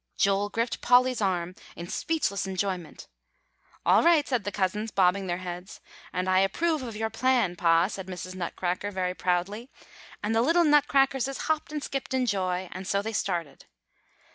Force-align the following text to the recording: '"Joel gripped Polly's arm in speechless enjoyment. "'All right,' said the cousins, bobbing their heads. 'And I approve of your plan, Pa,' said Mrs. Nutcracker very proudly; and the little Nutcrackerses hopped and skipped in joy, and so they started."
'"Joel 0.25 0.49
gripped 0.49 0.81
Polly's 0.81 1.21
arm 1.21 1.53
in 1.75 1.87
speechless 1.87 2.47
enjoyment. 2.47 3.07
"'All 3.85 4.01
right,' 4.01 4.27
said 4.27 4.45
the 4.45 4.51
cousins, 4.51 4.89
bobbing 4.89 5.27
their 5.27 5.37
heads. 5.37 5.79
'And 6.11 6.27
I 6.27 6.39
approve 6.39 6.81
of 6.81 6.95
your 6.95 7.11
plan, 7.11 7.55
Pa,' 7.55 7.85
said 7.85 8.07
Mrs. 8.07 8.33
Nutcracker 8.33 8.89
very 8.89 9.13
proudly; 9.13 9.69
and 10.23 10.33
the 10.33 10.41
little 10.41 10.63
Nutcrackerses 10.63 11.41
hopped 11.41 11.71
and 11.71 11.83
skipped 11.83 12.15
in 12.15 12.25
joy, 12.25 12.67
and 12.71 12.87
so 12.87 13.03
they 13.03 13.13
started." 13.13 13.65